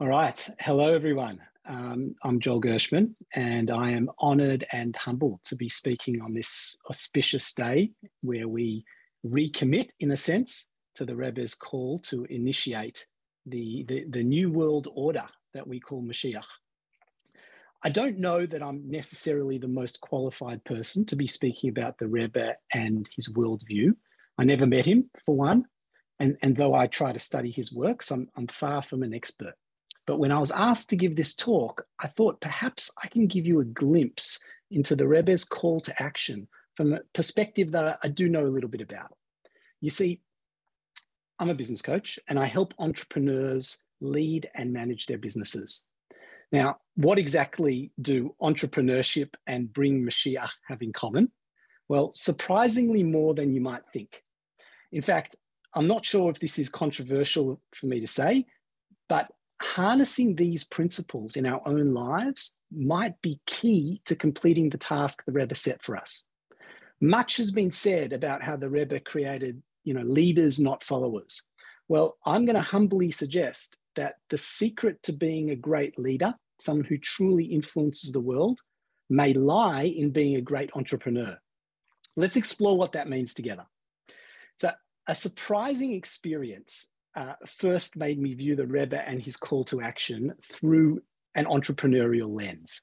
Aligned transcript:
All 0.00 0.08
right. 0.08 0.50
Hello, 0.58 0.92
everyone. 0.92 1.38
Um, 1.66 2.16
I'm 2.24 2.40
Joel 2.40 2.58
Gershman, 2.58 3.14
and 3.32 3.70
I 3.70 3.92
am 3.92 4.10
honoured 4.20 4.66
and 4.72 4.96
humbled 4.96 5.38
to 5.44 5.54
be 5.54 5.68
speaking 5.68 6.20
on 6.20 6.34
this 6.34 6.76
auspicious 6.90 7.52
day 7.52 7.92
where 8.20 8.48
we 8.48 8.84
recommit, 9.24 9.90
in 10.00 10.10
a 10.10 10.16
sense, 10.16 10.68
to 10.96 11.04
the 11.04 11.14
Rebbe's 11.14 11.54
call 11.54 12.00
to 12.00 12.24
initiate 12.24 13.06
the, 13.46 13.84
the, 13.86 14.04
the 14.10 14.24
new 14.24 14.50
world 14.50 14.88
order 14.96 15.26
that 15.52 15.68
we 15.68 15.78
call 15.78 16.02
Mashiach. 16.02 16.42
I 17.84 17.88
don't 17.88 18.18
know 18.18 18.46
that 18.46 18.64
I'm 18.64 18.90
necessarily 18.90 19.58
the 19.58 19.68
most 19.68 20.00
qualified 20.00 20.64
person 20.64 21.06
to 21.06 21.14
be 21.14 21.28
speaking 21.28 21.70
about 21.70 21.98
the 21.98 22.08
Rebbe 22.08 22.56
and 22.72 23.08
his 23.14 23.32
worldview. 23.32 23.92
I 24.38 24.42
never 24.42 24.66
met 24.66 24.86
him, 24.86 25.08
for 25.24 25.36
one, 25.36 25.66
and, 26.18 26.36
and 26.42 26.56
though 26.56 26.74
I 26.74 26.88
try 26.88 27.12
to 27.12 27.20
study 27.20 27.52
his 27.52 27.72
works, 27.72 28.10
I'm, 28.10 28.26
I'm 28.36 28.48
far 28.48 28.82
from 28.82 29.04
an 29.04 29.14
expert. 29.14 29.54
But 30.06 30.18
when 30.18 30.32
I 30.32 30.38
was 30.38 30.50
asked 30.50 30.90
to 30.90 30.96
give 30.96 31.16
this 31.16 31.34
talk, 31.34 31.86
I 32.00 32.08
thought 32.08 32.40
perhaps 32.40 32.90
I 33.02 33.08
can 33.08 33.26
give 33.26 33.46
you 33.46 33.60
a 33.60 33.64
glimpse 33.64 34.42
into 34.70 34.94
the 34.96 35.08
Rebbe's 35.08 35.44
call 35.44 35.80
to 35.80 36.02
action 36.02 36.48
from 36.76 36.92
a 36.92 37.00
perspective 37.14 37.70
that 37.72 37.98
I 38.02 38.08
do 38.08 38.28
know 38.28 38.46
a 38.46 38.48
little 38.48 38.68
bit 38.68 38.80
about. 38.80 39.16
You 39.80 39.90
see, 39.90 40.20
I'm 41.38 41.50
a 41.50 41.54
business 41.54 41.82
coach 41.82 42.18
and 42.28 42.38
I 42.38 42.46
help 42.46 42.74
entrepreneurs 42.78 43.82
lead 44.00 44.50
and 44.54 44.72
manage 44.72 45.06
their 45.06 45.18
businesses. 45.18 45.86
Now, 46.52 46.78
what 46.96 47.18
exactly 47.18 47.90
do 48.00 48.34
entrepreneurship 48.40 49.34
and 49.46 49.72
bring 49.72 50.04
Mashiach 50.04 50.50
have 50.68 50.82
in 50.82 50.92
common? 50.92 51.30
Well, 51.88 52.12
surprisingly 52.14 53.02
more 53.02 53.34
than 53.34 53.52
you 53.54 53.60
might 53.60 53.82
think. 53.92 54.22
In 54.92 55.02
fact, 55.02 55.36
I'm 55.74 55.86
not 55.86 56.04
sure 56.04 56.30
if 56.30 56.38
this 56.38 56.58
is 56.58 56.68
controversial 56.68 57.60
for 57.74 57.86
me 57.86 58.00
to 58.00 58.06
say, 58.06 58.46
but 59.08 59.30
harnessing 59.62 60.34
these 60.34 60.64
principles 60.64 61.36
in 61.36 61.46
our 61.46 61.60
own 61.66 61.94
lives 61.94 62.58
might 62.72 63.20
be 63.22 63.40
key 63.46 64.00
to 64.04 64.16
completing 64.16 64.68
the 64.68 64.78
task 64.78 65.24
the 65.24 65.32
Rebbe 65.32 65.54
set 65.54 65.82
for 65.82 65.96
us. 65.96 66.24
Much 67.00 67.36
has 67.36 67.50
been 67.50 67.70
said 67.70 68.12
about 68.12 68.42
how 68.42 68.56
the 68.56 68.68
Rebbe 68.68 69.00
created, 69.00 69.62
you 69.84 69.94
know, 69.94 70.02
leaders, 70.02 70.58
not 70.58 70.82
followers. 70.82 71.42
Well, 71.88 72.16
I'm 72.24 72.44
going 72.44 72.56
to 72.56 72.62
humbly 72.62 73.10
suggest 73.10 73.76
that 73.96 74.16
the 74.30 74.38
secret 74.38 75.02
to 75.04 75.12
being 75.12 75.50
a 75.50 75.56
great 75.56 75.98
leader, 75.98 76.34
someone 76.58 76.86
who 76.86 76.98
truly 76.98 77.44
influences 77.44 78.12
the 78.12 78.20
world, 78.20 78.60
may 79.10 79.32
lie 79.34 79.82
in 79.82 80.10
being 80.10 80.36
a 80.36 80.40
great 80.40 80.70
entrepreneur. 80.74 81.38
Let's 82.16 82.36
explore 82.36 82.76
what 82.76 82.92
that 82.92 83.08
means 83.08 83.34
together. 83.34 83.66
So, 84.58 84.70
a 85.06 85.14
surprising 85.14 85.92
experience 85.92 86.88
uh, 87.16 87.34
first 87.46 87.96
made 87.96 88.18
me 88.18 88.34
view 88.34 88.56
the 88.56 88.66
Rebbe 88.66 89.00
and 89.08 89.22
his 89.22 89.36
call 89.36 89.64
to 89.64 89.80
action 89.80 90.34
through 90.42 91.00
an 91.34 91.46
entrepreneurial 91.46 92.28
lens. 92.28 92.82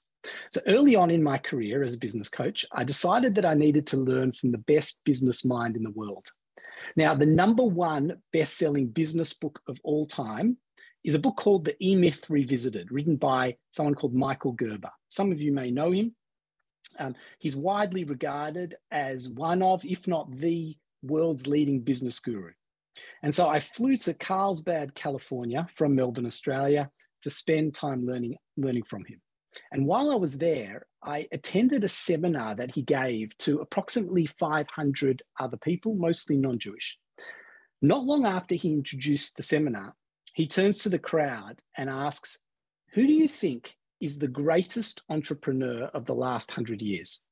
So 0.51 0.61
early 0.67 0.95
on 0.95 1.09
in 1.09 1.23
my 1.23 1.37
career 1.37 1.83
as 1.83 1.93
a 1.93 1.97
business 1.99 2.29
coach, 2.29 2.65
I 2.71 2.83
decided 2.83 3.35
that 3.35 3.45
I 3.45 3.53
needed 3.53 3.87
to 3.87 3.97
learn 3.97 4.31
from 4.33 4.51
the 4.51 4.59
best 4.59 4.99
business 5.03 5.43
mind 5.43 5.75
in 5.75 5.83
the 5.83 5.91
world. 5.91 6.27
Now, 6.95 7.15
the 7.15 7.25
number 7.25 7.63
one 7.63 8.21
best 8.33 8.57
selling 8.57 8.87
business 8.87 9.33
book 9.33 9.61
of 9.67 9.79
all 9.83 10.05
time 10.05 10.57
is 11.03 11.15
a 11.15 11.19
book 11.19 11.37
called 11.37 11.65
The 11.65 11.75
E 11.83 11.95
Myth 11.95 12.29
Revisited, 12.29 12.91
written 12.91 13.15
by 13.15 13.57
someone 13.71 13.95
called 13.95 14.13
Michael 14.13 14.51
Gerber. 14.51 14.91
Some 15.09 15.31
of 15.31 15.41
you 15.41 15.51
may 15.51 15.71
know 15.71 15.91
him. 15.91 16.15
Um, 16.99 17.15
he's 17.39 17.55
widely 17.55 18.03
regarded 18.03 18.75
as 18.91 19.29
one 19.29 19.63
of, 19.63 19.85
if 19.85 20.07
not 20.07 20.31
the 20.31 20.77
world's 21.01 21.47
leading 21.47 21.81
business 21.81 22.19
guru. 22.19 22.51
And 23.23 23.33
so 23.33 23.47
I 23.47 23.59
flew 23.59 23.97
to 23.97 24.13
Carlsbad, 24.13 24.95
California 24.95 25.67
from 25.75 25.95
Melbourne, 25.95 26.25
Australia 26.25 26.89
to 27.21 27.29
spend 27.29 27.73
time 27.73 28.05
learning, 28.05 28.35
learning 28.57 28.83
from 28.83 29.05
him. 29.05 29.21
And 29.71 29.85
while 29.85 30.11
I 30.11 30.15
was 30.15 30.37
there, 30.37 30.85
I 31.03 31.27
attended 31.31 31.83
a 31.83 31.89
seminar 31.89 32.55
that 32.55 32.71
he 32.71 32.81
gave 32.81 33.37
to 33.39 33.59
approximately 33.59 34.25
500 34.25 35.21
other 35.39 35.57
people, 35.57 35.95
mostly 35.95 36.37
non 36.37 36.59
Jewish. 36.59 36.97
Not 37.81 38.05
long 38.05 38.25
after 38.25 38.55
he 38.55 38.73
introduced 38.73 39.35
the 39.35 39.43
seminar, 39.43 39.95
he 40.33 40.47
turns 40.47 40.79
to 40.79 40.89
the 40.89 40.99
crowd 40.99 41.61
and 41.77 41.89
asks, 41.89 42.39
Who 42.93 43.05
do 43.05 43.13
you 43.13 43.27
think 43.27 43.75
is 43.99 44.17
the 44.17 44.27
greatest 44.27 45.01
entrepreneur 45.09 45.85
of 45.85 46.05
the 46.05 46.15
last 46.15 46.51
hundred 46.51 46.81
years? 46.81 47.23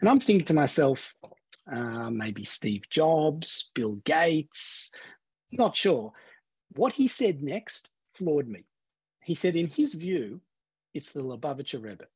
And 0.00 0.08
I'm 0.08 0.20
thinking 0.20 0.46
to 0.46 0.54
myself, 0.54 1.14
uh, 1.70 2.10
maybe 2.10 2.44
Steve 2.44 2.82
Jobs, 2.90 3.70
Bill 3.74 3.96
Gates, 4.04 4.90
not 5.52 5.76
sure. 5.76 6.12
What 6.76 6.92
he 6.92 7.08
said 7.08 7.42
next 7.42 7.90
floored 8.14 8.48
me. 8.48 8.64
He 9.22 9.34
said, 9.34 9.56
in 9.56 9.66
his 9.66 9.94
view, 9.94 10.40
it's 10.94 11.10
the 11.10 11.20
Lubavitcher 11.20 11.82
Rebbe. 11.82 12.06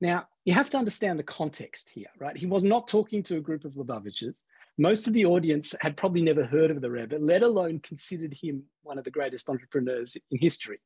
Now, 0.00 0.26
you 0.44 0.54
have 0.54 0.70
to 0.70 0.78
understand 0.78 1.18
the 1.18 1.24
context 1.24 1.90
here, 1.90 2.08
right? 2.18 2.36
He 2.36 2.46
was 2.46 2.64
not 2.64 2.88
talking 2.88 3.22
to 3.24 3.36
a 3.36 3.40
group 3.40 3.64
of 3.64 3.74
Lubavitchers. 3.74 4.42
Most 4.78 5.06
of 5.06 5.12
the 5.12 5.26
audience 5.26 5.74
had 5.80 5.96
probably 5.96 6.22
never 6.22 6.44
heard 6.44 6.70
of 6.70 6.80
the 6.80 6.90
Rebbe, 6.90 7.18
let 7.20 7.42
alone 7.42 7.80
considered 7.80 8.32
him 8.32 8.64
one 8.82 8.98
of 8.98 9.04
the 9.04 9.10
greatest 9.10 9.48
entrepreneurs 9.48 10.16
in 10.30 10.38
history. 10.38 10.80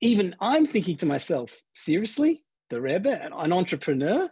Even 0.00 0.34
I'm 0.40 0.66
thinking 0.66 0.96
to 0.98 1.06
myself, 1.06 1.56
seriously, 1.74 2.44
the 2.70 2.80
Rebbe, 2.80 3.22
an 3.24 3.52
entrepreneur? 3.52 4.30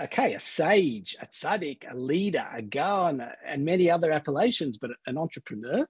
Okay, 0.00 0.34
a 0.34 0.40
sage, 0.40 1.16
a 1.20 1.26
tzaddik, 1.26 1.90
a 1.90 1.96
leader, 1.96 2.46
a 2.52 2.62
gaon, 2.62 3.24
and 3.46 3.64
many 3.64 3.90
other 3.90 4.12
appellations, 4.12 4.78
but 4.78 4.90
an 5.06 5.18
entrepreneur. 5.18 5.88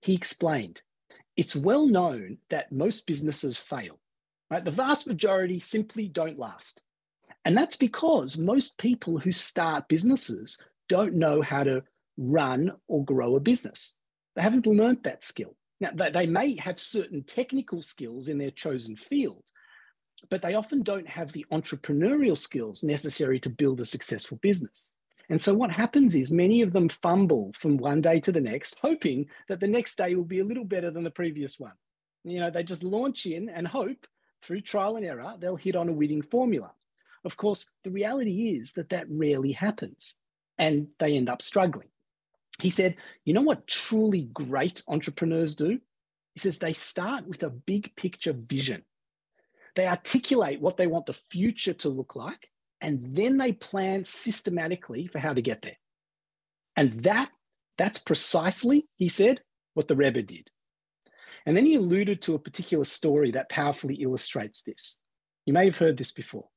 He 0.00 0.14
explained, 0.14 0.82
it's 1.36 1.54
well 1.54 1.86
known 1.86 2.38
that 2.48 2.72
most 2.72 3.06
businesses 3.06 3.56
fail, 3.56 3.98
right? 4.50 4.64
The 4.64 4.70
vast 4.70 5.06
majority 5.06 5.60
simply 5.60 6.08
don't 6.08 6.38
last. 6.38 6.82
And 7.44 7.56
that's 7.56 7.76
because 7.76 8.36
most 8.36 8.78
people 8.78 9.18
who 9.18 9.32
start 9.32 9.88
businesses 9.88 10.62
don't 10.88 11.14
know 11.14 11.40
how 11.40 11.64
to 11.64 11.82
run 12.16 12.72
or 12.88 13.04
grow 13.04 13.36
a 13.36 13.40
business. 13.40 13.96
They 14.36 14.42
haven't 14.42 14.66
learned 14.66 15.04
that 15.04 15.24
skill. 15.24 15.56
Now, 15.80 15.90
they 15.94 16.26
may 16.26 16.56
have 16.56 16.78
certain 16.78 17.22
technical 17.22 17.80
skills 17.80 18.28
in 18.28 18.36
their 18.36 18.50
chosen 18.50 18.96
field, 18.96 19.44
but 20.28 20.42
they 20.42 20.54
often 20.54 20.82
don't 20.82 21.08
have 21.08 21.32
the 21.32 21.46
entrepreneurial 21.50 22.36
skills 22.36 22.82
necessary 22.82 23.40
to 23.40 23.50
build 23.50 23.80
a 23.80 23.84
successful 23.84 24.38
business. 24.38 24.92
And 25.30 25.40
so 25.40 25.54
what 25.54 25.70
happens 25.70 26.14
is 26.14 26.32
many 26.32 26.60
of 26.60 26.72
them 26.72 26.88
fumble 26.88 27.52
from 27.58 27.76
one 27.76 28.00
day 28.00 28.20
to 28.20 28.32
the 28.32 28.40
next, 28.40 28.76
hoping 28.82 29.26
that 29.48 29.60
the 29.60 29.68
next 29.68 29.96
day 29.96 30.14
will 30.14 30.24
be 30.24 30.40
a 30.40 30.44
little 30.44 30.64
better 30.64 30.90
than 30.90 31.04
the 31.04 31.10
previous 31.10 31.58
one. 31.58 31.72
You 32.24 32.40
know, 32.40 32.50
they 32.50 32.64
just 32.64 32.82
launch 32.82 33.26
in 33.26 33.48
and 33.48 33.66
hope 33.66 34.06
through 34.42 34.62
trial 34.62 34.96
and 34.96 35.06
error, 35.06 35.34
they'll 35.38 35.56
hit 35.56 35.76
on 35.76 35.88
a 35.88 35.92
winning 35.92 36.22
formula. 36.22 36.72
Of 37.24 37.36
course, 37.36 37.70
the 37.84 37.90
reality 37.90 38.56
is 38.56 38.72
that 38.72 38.90
that 38.90 39.06
rarely 39.08 39.52
happens 39.52 40.16
and 40.58 40.88
they 40.98 41.16
end 41.16 41.28
up 41.28 41.42
struggling. 41.42 41.88
He 42.60 42.70
said, 42.70 42.96
you 43.24 43.32
know 43.32 43.42
what 43.42 43.66
truly 43.66 44.22
great 44.32 44.82
entrepreneurs 44.88 45.56
do? 45.56 45.78
He 46.34 46.40
says 46.40 46.58
they 46.58 46.72
start 46.72 47.26
with 47.26 47.42
a 47.42 47.50
big 47.50 47.94
picture 47.96 48.32
vision. 48.32 48.84
They 49.76 49.86
articulate 49.86 50.60
what 50.60 50.76
they 50.76 50.86
want 50.86 51.06
the 51.06 51.18
future 51.30 51.74
to 51.74 51.88
look 51.88 52.16
like, 52.16 52.48
and 52.80 53.14
then 53.16 53.36
they 53.36 53.52
plan 53.52 54.04
systematically 54.04 55.06
for 55.06 55.18
how 55.18 55.32
to 55.32 55.42
get 55.42 55.62
there. 55.62 55.78
And 56.76 57.00
that, 57.00 57.30
that's 57.78 57.98
precisely, 57.98 58.86
he 58.96 59.08
said, 59.08 59.40
what 59.74 59.88
the 59.88 59.96
Rebbe 59.96 60.22
did. 60.22 60.50
And 61.46 61.56
then 61.56 61.64
he 61.64 61.76
alluded 61.76 62.22
to 62.22 62.34
a 62.34 62.38
particular 62.38 62.84
story 62.84 63.30
that 63.32 63.48
powerfully 63.48 63.94
illustrates 63.96 64.62
this. 64.62 64.98
You 65.46 65.52
may 65.52 65.64
have 65.66 65.78
heard 65.78 65.96
this 65.96 66.12
before. 66.12 66.48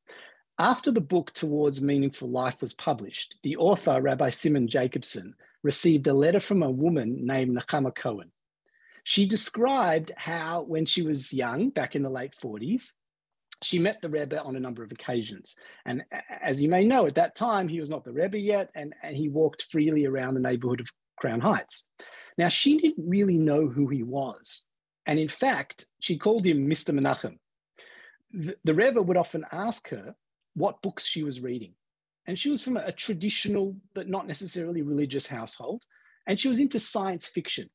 After 0.60 0.92
the 0.92 1.02
book 1.02 1.34
Towards 1.34 1.82
Meaningful 1.82 2.30
Life 2.30 2.62
was 2.62 2.74
published, 2.74 3.38
the 3.44 3.58
author, 3.58 4.02
Rabbi 4.02 4.30
Simon 4.30 4.68
Jacobson, 4.68 5.34
received 5.64 6.06
a 6.08 6.14
letter 6.14 6.40
from 6.40 6.62
a 6.62 6.70
woman 6.70 7.26
named 7.26 7.58
Nechama 7.58 7.96
Cohen. 7.96 8.32
She 9.04 9.26
described 9.26 10.12
how, 10.16 10.62
when 10.64 10.86
she 10.86 11.02
was 11.02 11.34
young, 11.34 11.70
back 11.70 11.96
in 11.96 12.04
the 12.04 12.10
late 12.10 12.36
40s, 12.42 12.92
she 13.64 13.80
met 13.80 14.02
the 14.02 14.10
Rebbe 14.10 14.42
on 14.42 14.56
a 14.56 14.60
number 14.60 14.84
of 14.84 14.92
occasions. 14.92 15.56
And 15.86 16.04
as 16.42 16.62
you 16.62 16.70
may 16.70 16.86
know, 16.86 17.08
at 17.08 17.16
that 17.16 17.36
time, 17.36 17.68
he 17.68 17.80
was 17.80 17.90
not 17.90 18.04
the 18.04 18.12
Rebbe 18.12 18.38
yet, 18.38 18.70
and, 18.76 18.94
and 19.04 19.16
he 19.16 19.30
walked 19.30 19.68
freely 19.72 20.06
around 20.06 20.34
the 20.34 20.40
neighborhood 20.40 20.80
of 20.80 20.88
Crown 21.18 21.40
Heights. 21.40 21.88
Now, 22.38 22.48
she 22.48 22.78
didn't 22.78 23.08
really 23.08 23.38
know 23.38 23.68
who 23.68 23.88
he 23.88 24.04
was. 24.04 24.66
And 25.06 25.20
in 25.20 25.28
fact, 25.28 25.86
she 26.00 26.18
called 26.18 26.46
him 26.46 26.68
Mr. 26.68 26.98
Menachem. 26.98 27.38
The, 28.32 28.56
the 28.64 28.74
Rebbe 28.74 29.02
would 29.02 29.18
often 29.18 29.46
ask 29.52 29.90
her 29.90 30.16
what 30.56 30.82
books 30.82 31.06
she 31.06 31.24
was 31.24 31.42
reading. 31.42 31.74
And 32.26 32.40
she 32.40 32.50
was 32.50 32.64
from 32.64 32.78
a, 32.78 32.86
a 32.86 32.92
traditional, 32.92 33.76
but 33.94 34.08
not 34.10 34.28
necessarily 34.28 34.82
religious 34.82 35.28
household. 35.28 35.84
And 36.26 36.40
she 36.40 36.48
was 36.48 36.60
into 36.60 36.80
science 36.80 37.26
fiction. 37.26 37.70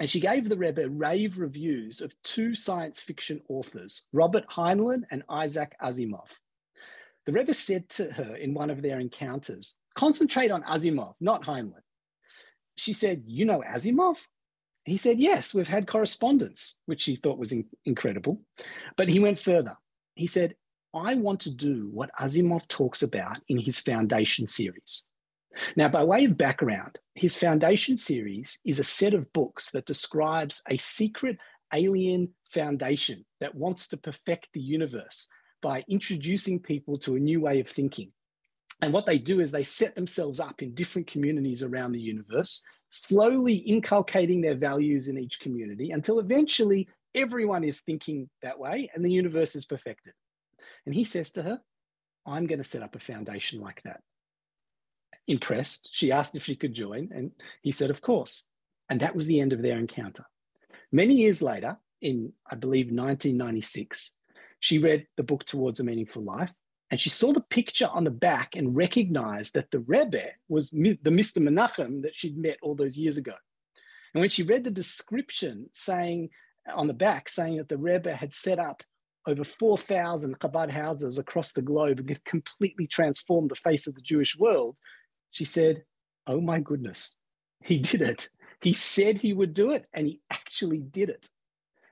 And 0.00 0.08
she 0.08 0.20
gave 0.20 0.48
the 0.48 0.56
Rebbe 0.56 0.88
rave 0.88 1.38
reviews 1.38 2.00
of 2.00 2.14
two 2.22 2.54
science 2.54 2.98
fiction 2.98 3.40
authors, 3.48 4.06
Robert 4.12 4.44
Heinlein 4.48 5.02
and 5.10 5.22
Isaac 5.28 5.74
Asimov. 5.82 6.28
The 7.26 7.32
Rebbe 7.32 7.54
said 7.54 7.88
to 7.90 8.10
her 8.12 8.34
in 8.36 8.54
one 8.54 8.70
of 8.70 8.82
their 8.82 8.98
encounters, 8.98 9.76
concentrate 9.94 10.50
on 10.50 10.62
Asimov, 10.64 11.14
not 11.20 11.44
Heinlein. 11.44 11.82
She 12.76 12.92
said, 12.92 13.22
you 13.26 13.44
know 13.44 13.62
Asimov? 13.62 14.16
He 14.84 14.96
said, 14.96 15.20
Yes, 15.20 15.54
we've 15.54 15.68
had 15.68 15.86
correspondence, 15.86 16.78
which 16.86 17.02
she 17.02 17.16
thought 17.16 17.38
was 17.38 17.52
in- 17.52 17.68
incredible. 17.84 18.40
But 18.96 19.08
he 19.08 19.20
went 19.20 19.38
further. 19.38 19.76
He 20.16 20.26
said, 20.26 20.56
I 20.94 21.14
want 21.14 21.40
to 21.40 21.50
do 21.50 21.88
what 21.92 22.10
Asimov 22.20 22.66
talks 22.68 23.02
about 23.02 23.38
in 23.48 23.58
his 23.58 23.78
Foundation 23.78 24.46
series. 24.46 25.06
Now, 25.76 25.88
by 25.88 26.02
way 26.02 26.24
of 26.24 26.36
background, 26.36 26.98
his 27.14 27.36
Foundation 27.36 27.96
series 27.96 28.58
is 28.64 28.78
a 28.78 28.84
set 28.84 29.14
of 29.14 29.32
books 29.32 29.70
that 29.72 29.86
describes 29.86 30.62
a 30.68 30.76
secret 30.76 31.36
alien 31.74 32.28
foundation 32.50 33.24
that 33.40 33.54
wants 33.54 33.88
to 33.88 33.96
perfect 33.96 34.48
the 34.52 34.60
universe 34.60 35.28
by 35.62 35.84
introducing 35.88 36.58
people 36.58 36.98
to 36.98 37.16
a 37.16 37.20
new 37.20 37.40
way 37.40 37.60
of 37.60 37.68
thinking. 37.68 38.12
And 38.80 38.92
what 38.92 39.06
they 39.06 39.18
do 39.18 39.40
is 39.40 39.50
they 39.50 39.62
set 39.62 39.94
themselves 39.94 40.40
up 40.40 40.60
in 40.60 40.74
different 40.74 41.06
communities 41.06 41.62
around 41.62 41.92
the 41.92 42.00
universe, 42.00 42.62
slowly 42.88 43.54
inculcating 43.54 44.40
their 44.40 44.56
values 44.56 45.08
in 45.08 45.18
each 45.18 45.40
community 45.40 45.92
until 45.92 46.18
eventually 46.18 46.88
everyone 47.14 47.62
is 47.62 47.80
thinking 47.80 48.28
that 48.42 48.58
way 48.58 48.90
and 48.94 49.04
the 49.04 49.10
universe 49.10 49.54
is 49.54 49.66
perfected. 49.66 50.12
And 50.84 50.94
he 50.94 51.04
says 51.04 51.30
to 51.32 51.42
her, 51.42 51.60
I'm 52.26 52.46
going 52.46 52.58
to 52.58 52.64
set 52.64 52.82
up 52.82 52.96
a 52.96 53.00
foundation 53.00 53.60
like 53.60 53.82
that. 53.84 54.00
Impressed, 55.28 55.90
she 55.92 56.10
asked 56.12 56.36
if 56.36 56.44
she 56.44 56.56
could 56.56 56.74
join, 56.74 57.10
and 57.14 57.30
he 57.62 57.72
said, 57.72 57.90
Of 57.90 58.00
course. 58.00 58.44
And 58.88 59.00
that 59.00 59.16
was 59.16 59.26
the 59.26 59.40
end 59.40 59.52
of 59.52 59.62
their 59.62 59.78
encounter. 59.78 60.26
Many 60.90 61.14
years 61.14 61.40
later, 61.40 61.78
in 62.00 62.32
I 62.50 62.56
believe 62.56 62.86
1996, 62.86 64.12
she 64.60 64.78
read 64.78 65.06
the 65.16 65.22
book 65.22 65.44
Towards 65.44 65.80
a 65.80 65.84
Meaningful 65.84 66.22
Life 66.22 66.52
and 66.92 67.00
she 67.00 67.08
saw 67.08 67.32
the 67.32 67.40
picture 67.40 67.88
on 67.90 68.04
the 68.04 68.10
back 68.10 68.54
and 68.54 68.76
recognized 68.76 69.54
that 69.54 69.70
the 69.70 69.78
Rebbe 69.78 70.24
was 70.50 70.68
the 70.68 70.98
Mr. 71.06 71.38
Menachem 71.38 72.02
that 72.02 72.14
she'd 72.14 72.36
met 72.36 72.58
all 72.60 72.74
those 72.74 72.98
years 72.98 73.16
ago. 73.16 73.32
And 74.12 74.20
when 74.20 74.28
she 74.28 74.42
read 74.42 74.62
the 74.62 74.70
description 74.70 75.70
saying 75.72 76.28
on 76.70 76.88
the 76.88 76.92
back, 76.92 77.30
saying 77.30 77.56
that 77.56 77.70
the 77.70 77.78
Rebbe 77.78 78.14
had 78.14 78.34
set 78.34 78.58
up 78.58 78.82
over 79.26 79.42
4,000 79.42 80.38
Chabad 80.38 80.70
houses 80.70 81.16
across 81.16 81.52
the 81.52 81.62
globe 81.62 81.98
and 81.98 82.10
had 82.10 82.24
completely 82.26 82.86
transformed 82.86 83.50
the 83.50 83.56
face 83.56 83.86
of 83.86 83.94
the 83.94 84.02
Jewish 84.02 84.36
world, 84.36 84.76
she 85.32 85.44
said, 85.44 85.82
Oh 86.26 86.40
my 86.40 86.60
goodness, 86.60 87.16
he 87.60 87.78
did 87.78 88.02
it. 88.02 88.28
He 88.60 88.72
said 88.72 89.16
he 89.16 89.32
would 89.32 89.54
do 89.54 89.72
it, 89.72 89.86
and 89.92 90.06
he 90.06 90.20
actually 90.30 90.78
did 90.78 91.08
it. 91.08 91.28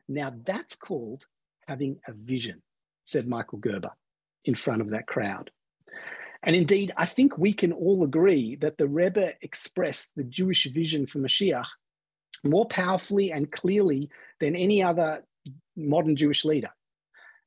Now 0.09 0.33
that's 0.45 0.77
called 0.77 1.27
having 1.67 1.99
a 2.07 2.13
vision, 2.13 2.63
said 3.05 3.27
Michael 3.27 3.59
Gerber 3.59 3.91
in 4.45 4.55
front 4.55 4.81
of 4.81 4.91
that 4.91 5.09
crowd. 5.09 5.51
And 6.43 6.57
indeed, 6.57 6.93
I 6.97 7.07
think 7.07 7.37
we 7.37 7.53
can 7.53 7.73
all 7.73 8.03
agree 8.05 8.57
that 8.57 8.79
the 8.79 8.89
Rebbe 8.89 9.35
expressed 9.43 10.13
the 10.17 10.25
Jewish 10.25 10.67
vision 10.67 11.07
for 11.07 11.19
Mashiach 11.19 11.67
more 12.45 12.67
powerfully 12.67 13.33
and 13.33 13.51
clearly 13.51 14.11
than 14.39 14.57
any 14.57 14.83
other 14.83 15.25
modern 15.77 16.17
Jewish 16.17 16.45
leader. 16.45 16.71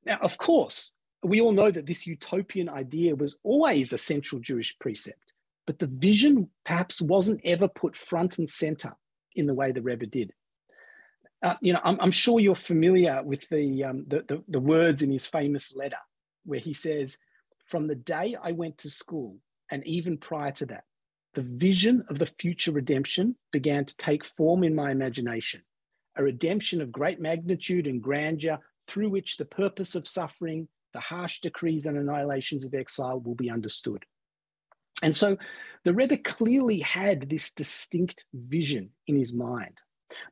Now, 0.06 0.18
of 0.22 0.38
course, 0.38 0.94
we 1.24 1.42
all 1.42 1.54
know 1.54 1.72
that 1.72 1.86
this 1.86 2.06
utopian 2.06 2.70
idea 2.70 3.16
was 3.16 3.38
always 3.44 3.94
a 3.94 3.98
central 3.98 4.42
Jewish 4.42 4.78
precept, 4.78 5.33
but 5.66 5.80
the 5.80 5.88
vision 5.88 6.50
perhaps 6.66 7.02
wasn't 7.02 7.42
ever 7.44 7.68
put 7.68 7.96
front 7.96 8.38
and 8.38 8.50
center 8.50 8.94
in 9.36 9.48
the 9.48 9.54
way 9.54 9.72
the 9.72 9.82
Rebbe 9.82 10.06
did. 10.06 10.32
Uh, 11.42 11.56
you 11.62 11.74
know, 11.74 11.80
I'm, 11.84 12.00
I'm, 12.00 12.12
sure 12.12 12.40
you're 12.40 12.56
familiar 12.56 13.22
with 13.22 13.48
the, 13.50 13.84
um, 13.84 14.06
the, 14.08 14.24
the, 14.28 14.44
the 14.48 14.60
words 14.60 15.02
in 15.02 15.12
his 15.12 15.26
famous 15.26 15.74
letter 15.76 15.98
where 16.46 16.60
he 16.60 16.74
says, 16.74 17.18
From 17.68 17.88
the 17.88 17.96
day 17.96 18.36
I 18.42 18.54
went 18.54 18.78
to 18.80 18.90
school, 18.90 19.38
and 19.70 19.86
even 19.86 20.18
prior 20.18 20.52
to 20.54 20.66
that, 20.68 20.86
the 21.34 21.42
vision 21.42 22.06
of 22.10 22.20
the 22.20 22.32
future 22.40 22.72
redemption 22.72 23.36
began 23.52 23.86
to 23.86 23.98
take 23.98 24.26
form 24.26 24.64
in 24.64 24.76
my 24.76 24.92
imagination, 24.92 25.64
a 26.16 26.24
redemption 26.24 26.82
of 26.82 26.92
great 26.92 27.20
magnitude 27.20 27.88
and 27.88 28.02
grandeur 28.02 28.60
through 28.88 29.10
which 29.10 29.38
the 29.38 29.46
purpose 29.46 29.96
of 29.96 30.08
suffering, 30.08 30.68
the 30.94 31.00
harsh 31.00 31.42
decrees 31.42 31.86
and 31.86 31.98
annihilations 31.98 32.64
of 32.64 32.74
exile 32.74 33.20
will 33.20 33.36
be 33.36 33.50
understood. 33.50 34.06
And 35.04 35.16
so 35.16 35.38
the 35.84 35.94
Rebbe 35.94 36.18
clearly 36.18 36.80
had 36.80 37.30
this 37.30 37.52
distinct 37.52 38.26
vision 38.34 38.90
in 39.06 39.18
his 39.18 39.34
mind. 39.34 39.78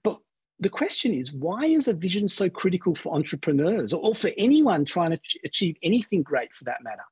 But 0.04 0.18
the 0.60 0.70
question 0.70 1.14
is 1.14 1.34
why 1.34 1.66
is 1.66 1.88
a 1.88 1.94
vision 1.94 2.28
so 2.28 2.50
critical 2.50 2.96
for 2.96 3.14
entrepreneurs 3.14 3.94
or 3.94 4.16
for 4.16 4.32
anyone 4.38 4.86
trying 4.86 5.12
to 5.12 5.20
achieve 5.44 5.76
anything 5.84 6.24
great 6.24 6.54
for 6.54 6.64
that 6.64 6.84
matter? 6.84 7.04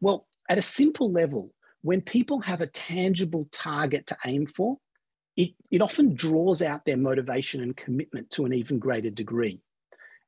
Well, 0.00 0.26
at 0.48 0.58
a 0.58 0.62
simple 0.62 1.12
level, 1.12 1.54
when 1.82 2.00
people 2.00 2.40
have 2.40 2.60
a 2.60 2.66
tangible 2.66 3.48
target 3.52 4.08
to 4.08 4.16
aim 4.26 4.46
for, 4.46 4.78
it, 5.36 5.50
it 5.70 5.80
often 5.80 6.14
draws 6.14 6.60
out 6.60 6.84
their 6.84 6.96
motivation 6.96 7.62
and 7.62 7.76
commitment 7.76 8.30
to 8.32 8.46
an 8.46 8.52
even 8.52 8.78
greater 8.78 9.10
degree. 9.10 9.60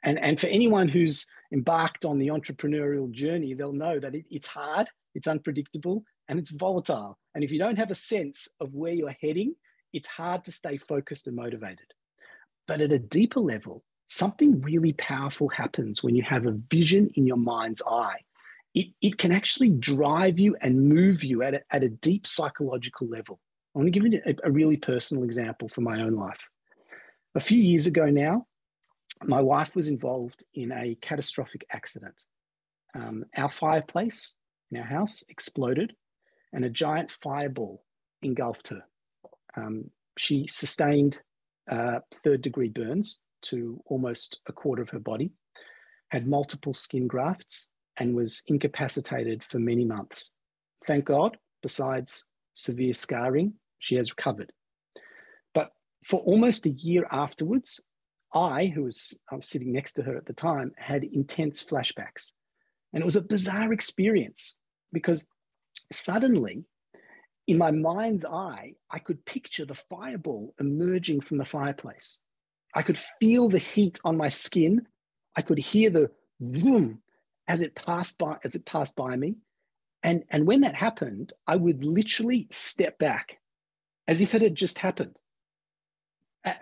And, 0.04 0.18
and 0.18 0.40
for 0.40 0.46
anyone 0.46 0.88
who's 0.88 1.26
embarked 1.52 2.04
on 2.04 2.18
the 2.18 2.28
entrepreneurial 2.28 3.10
journey, 3.10 3.54
they'll 3.54 3.72
know 3.72 3.98
that 3.98 4.14
it, 4.14 4.26
it's 4.30 4.46
hard, 4.46 4.88
it's 5.14 5.26
unpredictable, 5.26 6.04
and 6.28 6.38
it's 6.38 6.50
volatile. 6.50 7.18
And 7.34 7.42
if 7.44 7.50
you 7.50 7.58
don't 7.58 7.78
have 7.78 7.90
a 7.90 7.96
sense 7.96 8.48
of 8.60 8.74
where 8.74 8.92
you're 8.92 9.16
heading, 9.20 9.54
it's 9.92 10.08
hard 10.08 10.44
to 10.44 10.52
stay 10.52 10.76
focused 10.76 11.26
and 11.26 11.36
motivated. 11.36 11.86
But 12.66 12.80
at 12.80 12.92
a 12.92 12.98
deeper 12.98 13.40
level, 13.40 13.82
something 14.06 14.60
really 14.60 14.92
powerful 14.94 15.48
happens 15.48 16.02
when 16.02 16.14
you 16.14 16.22
have 16.22 16.46
a 16.46 16.58
vision 16.70 17.10
in 17.14 17.26
your 17.26 17.36
mind's 17.36 17.82
eye. 17.86 18.20
It, 18.74 18.88
it 19.02 19.18
can 19.18 19.32
actually 19.32 19.70
drive 19.70 20.38
you 20.38 20.56
and 20.60 20.88
move 20.88 21.24
you 21.24 21.42
at 21.42 21.54
a, 21.54 21.62
at 21.70 21.82
a 21.82 21.88
deep 21.88 22.26
psychological 22.26 23.06
level. 23.06 23.38
I 23.74 23.78
want 23.78 23.86
to 23.86 23.90
give 23.90 24.10
you 24.10 24.20
a, 24.24 24.48
a 24.48 24.50
really 24.50 24.76
personal 24.76 25.24
example 25.24 25.68
from 25.68 25.84
my 25.84 26.02
own 26.02 26.14
life. 26.14 26.48
A 27.34 27.40
few 27.40 27.58
years 27.58 27.86
ago 27.86 28.06
now, 28.06 28.46
my 29.24 29.40
wife 29.40 29.74
was 29.74 29.88
involved 29.88 30.42
in 30.54 30.72
a 30.72 30.94
catastrophic 30.96 31.66
accident. 31.70 32.24
Um, 32.94 33.24
our 33.36 33.48
fireplace 33.48 34.34
in 34.70 34.78
our 34.78 34.86
house 34.86 35.22
exploded 35.28 35.94
and 36.52 36.64
a 36.64 36.70
giant 36.70 37.10
fireball 37.10 37.84
engulfed 38.22 38.68
her. 38.68 38.82
Um, 39.56 39.90
she 40.18 40.46
sustained 40.46 41.20
uh, 41.70 42.00
third 42.22 42.42
degree 42.42 42.68
burns 42.68 43.22
to 43.42 43.82
almost 43.86 44.40
a 44.46 44.52
quarter 44.52 44.82
of 44.82 44.90
her 44.90 44.98
body, 44.98 45.32
had 46.10 46.26
multiple 46.26 46.74
skin 46.74 47.06
grafts, 47.06 47.70
and 47.96 48.14
was 48.14 48.42
incapacitated 48.46 49.44
for 49.44 49.58
many 49.58 49.84
months. 49.84 50.32
Thank 50.86 51.04
God, 51.04 51.36
besides 51.62 52.24
severe 52.54 52.92
scarring, 52.92 53.54
she 53.78 53.96
has 53.96 54.10
recovered. 54.10 54.52
But 55.54 55.70
for 56.06 56.20
almost 56.20 56.66
a 56.66 56.70
year 56.70 57.06
afterwards, 57.10 57.80
I, 58.34 58.66
who 58.66 58.84
was, 58.84 59.18
I 59.30 59.36
was 59.36 59.48
sitting 59.48 59.72
next 59.72 59.94
to 59.94 60.02
her 60.02 60.16
at 60.16 60.26
the 60.26 60.32
time, 60.32 60.72
had 60.76 61.04
intense 61.04 61.62
flashbacks. 61.62 62.32
And 62.92 63.02
it 63.02 63.04
was 63.04 63.16
a 63.16 63.22
bizarre 63.22 63.72
experience 63.72 64.58
because 64.92 65.26
suddenly 65.92 66.64
in 67.46 67.58
my 67.58 67.70
mind's 67.70 68.24
eye, 68.24 68.74
I 68.90 68.98
could 68.98 69.24
picture 69.24 69.64
the 69.64 69.74
fireball 69.74 70.54
emerging 70.60 71.22
from 71.22 71.38
the 71.38 71.44
fireplace. 71.44 72.20
I 72.74 72.82
could 72.82 72.98
feel 73.20 73.48
the 73.48 73.58
heat 73.58 74.00
on 74.04 74.16
my 74.16 74.28
skin. 74.28 74.86
I 75.36 75.42
could 75.42 75.58
hear 75.58 75.90
the 75.90 76.10
vroom 76.40 77.00
as 77.48 77.60
it 77.60 77.74
passed 77.74 78.18
by 78.18 78.36
as 78.44 78.54
it 78.54 78.64
passed 78.64 78.96
by 78.96 79.16
me. 79.16 79.36
And, 80.02 80.24
and 80.30 80.46
when 80.46 80.62
that 80.62 80.74
happened, 80.74 81.32
I 81.46 81.56
would 81.56 81.84
literally 81.84 82.48
step 82.50 82.98
back 82.98 83.38
as 84.08 84.20
if 84.20 84.34
it 84.34 84.42
had 84.42 84.54
just 84.54 84.78
happened. 84.78 85.20
Uh, 86.44 86.54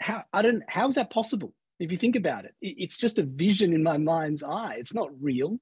how 0.00 0.24
I 0.32 0.42
don't 0.42 0.62
how 0.68 0.88
is 0.88 0.94
that 0.96 1.10
possible? 1.10 1.52
If 1.78 1.92
you 1.92 1.98
think 1.98 2.16
about 2.16 2.46
it, 2.46 2.54
it's 2.62 2.96
just 2.96 3.18
a 3.18 3.22
vision 3.22 3.74
in 3.74 3.82
my 3.82 3.98
mind's 3.98 4.42
eye. 4.42 4.76
It's 4.78 4.94
not 4.94 5.10
real. 5.20 5.58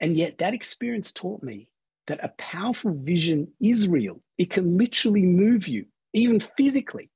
And 0.00 0.16
yet 0.16 0.38
that 0.38 0.54
experience 0.54 1.12
taught 1.12 1.42
me 1.42 1.68
that 2.12 2.22
a 2.22 2.34
powerful 2.36 2.92
vision 2.92 3.48
is 3.58 3.88
real. 3.88 4.20
It 4.36 4.50
can 4.50 4.76
literally 4.76 5.22
move 5.22 5.66
you, 5.66 5.86
even 6.12 6.40
physically. 6.58 7.10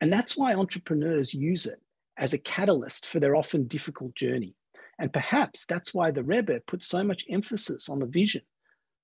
And 0.00 0.12
that's 0.12 0.36
why 0.36 0.52
entrepreneurs 0.52 1.32
use 1.32 1.64
it 1.64 1.80
as 2.16 2.34
a 2.34 2.38
catalyst 2.38 3.06
for 3.06 3.20
their 3.20 3.36
often 3.36 3.68
difficult 3.68 4.16
journey. 4.16 4.56
And 4.98 5.12
perhaps 5.12 5.64
that's 5.68 5.94
why 5.94 6.10
the 6.10 6.24
Rebbe 6.24 6.58
put 6.66 6.82
so 6.82 7.04
much 7.04 7.24
emphasis 7.30 7.88
on 7.88 8.00
the 8.00 8.06
vision, 8.06 8.42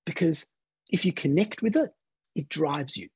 because 0.05 0.45
if 0.89 1.05
you 1.05 1.13
connect 1.13 1.61
with 1.61 1.77
it, 1.77 1.91
it 2.35 2.49
drives 2.49 2.97
you. 2.97 3.07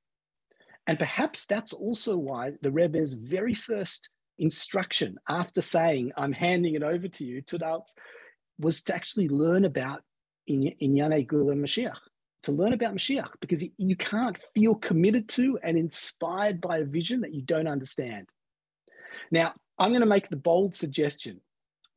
And 0.88 0.98
perhaps 0.98 1.46
that's 1.46 1.74
also 1.74 2.16
why 2.16 2.54
the 2.62 2.72
Rebbe's 2.72 3.12
very 3.12 3.54
first 3.54 4.10
instruction 4.38 5.18
after 5.28 5.60
saying, 5.60 6.14
I'm 6.16 6.32
handing 6.32 6.76
it 6.76 6.84
over 6.84 7.10
to 7.10 7.26
you, 7.26 7.42
to 7.42 7.82
was 8.58 8.82
to 8.84 8.96
actually 8.96 9.28
learn 9.28 9.66
about 9.66 10.04
in 10.48 10.74
Inyane 10.82 11.28
Geula 11.28 11.56
Mashiach, 11.56 11.98
to 12.44 12.52
learn 12.52 12.74
about 12.74 12.96
Mashiach, 12.96 13.32
because 13.42 13.64
you 13.78 13.96
can't 13.96 14.38
feel 14.54 14.76
committed 14.76 15.28
to 15.30 15.60
and 15.62 15.78
inspired 15.78 16.62
by 16.62 16.80
a 16.80 16.86
vision 16.86 17.22
that 17.22 17.34
you 17.34 17.42
don't 17.42 17.68
understand. 17.68 18.28
Now, 19.32 19.54
I'm 19.78 19.92
going 19.92 20.02
to 20.02 20.08
make 20.08 20.30
the 20.30 20.36
bold 20.36 20.74
suggestion 20.74 21.42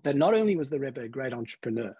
that 0.02 0.16
not 0.16 0.34
only 0.34 0.56
was 0.56 0.70
the 0.70 0.80
Rebbe 0.80 1.02
a 1.02 1.08
great 1.08 1.32
entrepreneur, 1.32 1.94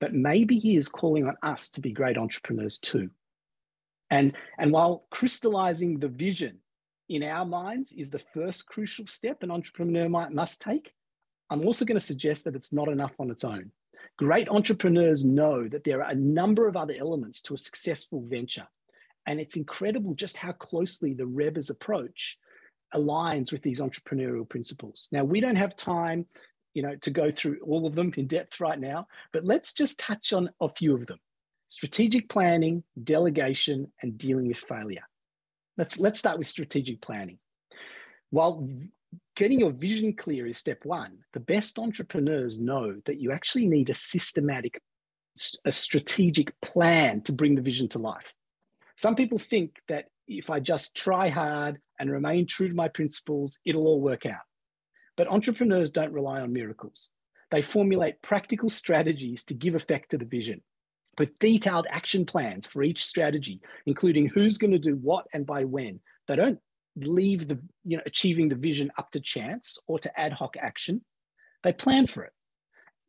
but 0.00 0.14
maybe 0.14 0.58
he 0.58 0.76
is 0.76 0.88
calling 0.88 1.26
on 1.26 1.36
us 1.42 1.70
to 1.70 1.80
be 1.80 1.92
great 1.92 2.18
entrepreneurs 2.18 2.78
too. 2.78 3.10
And, 4.10 4.32
and 4.58 4.72
while 4.72 5.06
crystallizing 5.10 5.98
the 5.98 6.08
vision 6.08 6.58
in 7.08 7.22
our 7.22 7.46
minds, 7.46 7.92
is 7.92 8.10
the 8.10 8.22
first 8.34 8.66
crucial 8.66 9.06
step 9.06 9.42
an 9.42 9.50
entrepreneur 9.50 10.08
might, 10.08 10.32
must 10.32 10.60
take, 10.60 10.92
I'm 11.50 11.64
also 11.64 11.84
going 11.84 11.98
to 11.98 12.04
suggest 12.04 12.44
that 12.44 12.56
it's 12.56 12.72
not 12.72 12.88
enough 12.88 13.12
on 13.18 13.30
its 13.30 13.44
own. 13.44 13.70
Great 14.18 14.48
entrepreneurs 14.48 15.24
know 15.24 15.68
that 15.68 15.84
there 15.84 16.02
are 16.02 16.10
a 16.10 16.14
number 16.14 16.68
of 16.68 16.76
other 16.76 16.94
elements 16.98 17.40
to 17.42 17.54
a 17.54 17.58
successful 17.58 18.22
venture. 18.26 18.66
And 19.26 19.40
it's 19.40 19.56
incredible 19.56 20.14
just 20.14 20.36
how 20.36 20.52
closely 20.52 21.14
the 21.14 21.26
Rebbe's 21.26 21.70
approach 21.70 22.38
aligns 22.94 23.52
with 23.52 23.62
these 23.62 23.80
entrepreneurial 23.80 24.48
principles. 24.48 25.08
Now, 25.12 25.24
we 25.24 25.40
don't 25.40 25.56
have 25.56 25.76
time, 25.76 26.26
you 26.74 26.82
know, 26.82 26.96
to 26.96 27.10
go 27.10 27.30
through 27.30 27.60
all 27.64 27.86
of 27.86 27.94
them 27.94 28.12
in 28.16 28.26
depth 28.26 28.60
right 28.60 28.78
now, 28.78 29.06
but 29.32 29.44
let's 29.44 29.72
just 29.72 29.98
touch 29.98 30.32
on 30.32 30.50
a 30.60 30.68
few 30.68 30.94
of 30.94 31.06
them. 31.06 31.18
Strategic 31.68 32.28
planning, 32.28 32.84
delegation, 33.02 33.90
and 34.02 34.18
dealing 34.18 34.48
with 34.48 34.58
failure. 34.58 35.08
Let's, 35.78 35.98
let's 35.98 36.18
start 36.18 36.38
with 36.38 36.48
strategic 36.48 37.00
planning. 37.00 37.38
While 38.30 38.68
getting 39.36 39.60
your 39.60 39.70
vision 39.70 40.14
clear 40.14 40.46
is 40.46 40.58
step 40.58 40.84
one, 40.84 41.18
the 41.32 41.40
best 41.40 41.78
entrepreneurs 41.78 42.58
know 42.58 43.00
that 43.06 43.20
you 43.20 43.32
actually 43.32 43.66
need 43.66 43.90
a 43.90 43.94
systematic, 43.94 44.80
a 45.64 45.72
strategic 45.72 46.58
plan 46.60 47.22
to 47.22 47.32
bring 47.32 47.54
the 47.54 47.62
vision 47.62 47.88
to 47.88 47.98
life. 47.98 48.34
Some 48.96 49.16
people 49.16 49.38
think 49.38 49.78
that 49.88 50.06
if 50.28 50.50
I 50.50 50.60
just 50.60 50.94
try 50.94 51.28
hard 51.28 51.78
and 51.98 52.10
remain 52.10 52.46
true 52.46 52.68
to 52.68 52.74
my 52.74 52.88
principles, 52.88 53.58
it'll 53.64 53.86
all 53.86 54.00
work 54.00 54.26
out. 54.26 54.42
But 55.16 55.28
entrepreneurs 55.28 55.90
don't 55.90 56.12
rely 56.12 56.40
on 56.40 56.52
miracles. 56.52 57.10
They 57.50 57.62
formulate 57.62 58.22
practical 58.22 58.68
strategies 58.68 59.44
to 59.44 59.54
give 59.54 59.74
effect 59.74 60.10
to 60.10 60.18
the 60.18 60.24
vision 60.24 60.62
with 61.18 61.38
detailed 61.38 61.86
action 61.90 62.24
plans 62.24 62.66
for 62.66 62.82
each 62.82 63.04
strategy, 63.04 63.60
including 63.86 64.26
who's 64.26 64.56
going 64.56 64.72
to 64.72 64.78
do 64.78 64.96
what 64.96 65.26
and 65.34 65.46
by 65.46 65.64
when. 65.64 66.00
They 66.26 66.36
don't 66.36 66.58
leave 66.96 67.48
the, 67.48 67.58
you 67.84 67.96
know, 67.96 68.02
achieving 68.06 68.48
the 68.48 68.54
vision 68.54 68.90
up 68.98 69.10
to 69.12 69.20
chance 69.20 69.78
or 69.86 69.98
to 69.98 70.20
ad 70.20 70.32
hoc 70.32 70.56
action. 70.60 71.02
They 71.62 71.72
planned 71.72 72.10
for 72.10 72.24
it. 72.24 72.32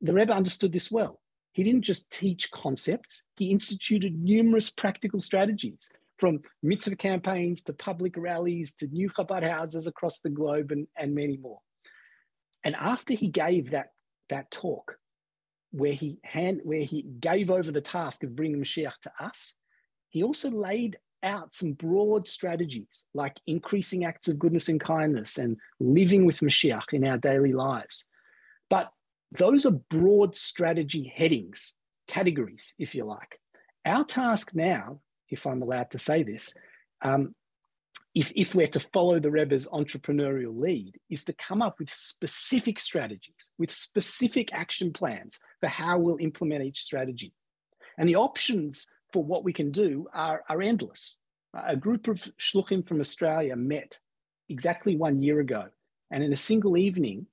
The 0.01 0.13
Rebbe 0.13 0.33
understood 0.33 0.71
this 0.71 0.91
well. 0.91 1.19
He 1.53 1.63
didn't 1.63 1.83
just 1.83 2.09
teach 2.09 2.49
concepts, 2.51 3.25
he 3.37 3.51
instituted 3.51 4.17
numerous 4.17 4.69
practical 4.69 5.19
strategies 5.19 5.89
from 6.17 6.41
mitzvah 6.61 6.95
campaigns 6.95 7.61
to 7.63 7.73
public 7.73 8.15
rallies 8.17 8.73
to 8.75 8.87
new 8.87 9.09
Chabad 9.09 9.47
houses 9.47 9.87
across 9.87 10.19
the 10.19 10.29
globe 10.29 10.71
and, 10.71 10.87
and 10.97 11.13
many 11.13 11.37
more. 11.37 11.59
And 12.63 12.75
after 12.75 13.13
he 13.13 13.27
gave 13.27 13.71
that, 13.71 13.87
that 14.29 14.49
talk, 14.49 14.97
where 15.71 15.93
he 15.93 16.19
hand 16.23 16.61
where 16.63 16.83
he 16.83 17.01
gave 17.19 17.49
over 17.49 17.71
the 17.71 17.81
task 17.81 18.23
of 18.23 18.35
bringing 18.35 18.61
Mashiach 18.61 18.97
to 19.01 19.11
us, 19.19 19.55
he 20.09 20.23
also 20.23 20.49
laid 20.49 20.97
out 21.23 21.55
some 21.55 21.73
broad 21.73 22.27
strategies 22.27 23.05
like 23.13 23.39
increasing 23.47 24.05
acts 24.05 24.27
of 24.27 24.37
goodness 24.37 24.69
and 24.69 24.79
kindness 24.79 25.37
and 25.37 25.57
living 25.79 26.25
with 26.25 26.39
Mashiach 26.39 26.93
in 26.93 27.05
our 27.05 27.17
daily 27.17 27.53
lives. 27.53 28.05
But 28.69 28.91
those 29.31 29.65
are 29.65 29.71
broad 29.71 30.35
strategy 30.35 31.11
headings, 31.15 31.73
categories, 32.07 32.75
if 32.77 32.93
you 32.93 33.05
like. 33.05 33.39
Our 33.85 34.03
task 34.03 34.51
now, 34.53 34.99
if 35.29 35.47
I'm 35.47 35.61
allowed 35.61 35.91
to 35.91 35.97
say 35.97 36.23
this, 36.23 36.55
um, 37.01 37.33
if, 38.15 38.31
if 38.35 38.53
we're 38.53 38.67
to 38.67 38.79
follow 38.79 39.19
the 39.19 39.31
Rebbe's 39.31 39.67
entrepreneurial 39.67 40.55
lead, 40.59 40.99
is 41.09 41.23
to 41.25 41.33
come 41.33 41.61
up 41.61 41.79
with 41.79 41.89
specific 41.89 42.79
strategies, 42.79 43.49
with 43.57 43.71
specific 43.71 44.53
action 44.53 44.93
plans 44.93 45.39
for 45.59 45.67
how 45.67 45.97
we'll 45.97 46.17
implement 46.19 46.63
each 46.63 46.83
strategy. 46.83 47.33
And 47.97 48.07
the 48.07 48.15
options 48.15 48.87
for 49.13 49.23
what 49.23 49.43
we 49.43 49.53
can 49.53 49.71
do 49.71 50.07
are, 50.13 50.43
are 50.49 50.61
endless. 50.61 51.17
Uh, 51.55 51.61
a 51.65 51.75
group 51.77 52.07
of 52.07 52.27
shluchim 52.39 52.85
from 52.85 52.99
Australia 52.99 53.55
met 53.55 53.99
exactly 54.49 54.97
one 54.97 55.21
year 55.21 55.39
ago. 55.39 55.65
And 56.11 56.23
in 56.23 56.33
a 56.33 56.37
single 56.37 56.75
evening, 56.75 57.27